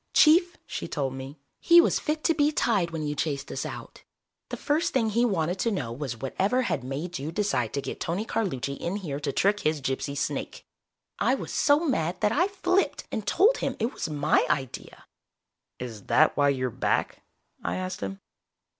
"Chief," 0.15 0.57
she 0.65 0.87
told 0.87 1.13
me. 1.13 1.37
"He 1.59 1.79
was 1.79 1.99
fit 1.99 2.23
to 2.23 2.33
be 2.33 2.51
tied 2.51 2.89
when 2.89 3.03
you 3.05 3.13
chased 3.13 3.51
us 3.51 3.67
out. 3.67 4.01
The 4.49 4.57
first 4.57 4.93
thing 4.93 5.11
he 5.11 5.23
wanted 5.25 5.59
to 5.59 5.69
know 5.69 5.91
was 5.91 6.17
whatever 6.17 6.63
had 6.63 6.83
made 6.83 7.19
you 7.19 7.31
decide 7.31 7.71
to 7.75 7.83
get 7.83 7.99
Tony 7.99 8.25
Carlucci 8.25 8.73
in 8.77 8.95
here 8.95 9.19
to 9.19 9.31
trick 9.31 9.59
his 9.59 9.79
gypsy 9.79 10.17
snake. 10.17 10.65
I 11.19 11.35
was 11.35 11.53
so 11.53 11.85
mad 11.85 12.19
that 12.21 12.31
I 12.31 12.47
flipped 12.47 13.03
and 13.11 13.27
told 13.27 13.57
him 13.57 13.75
it 13.77 13.93
was 13.93 14.09
my 14.09 14.43
idea." 14.49 15.05
"Is 15.77 16.05
that 16.05 16.35
why 16.35 16.49
you're 16.49 16.71
back?" 16.71 17.21
I 17.63 17.75
asked 17.75 18.01
him. 18.01 18.21